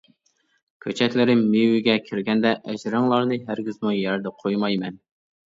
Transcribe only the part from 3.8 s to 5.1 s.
يەردە قويمايمەن!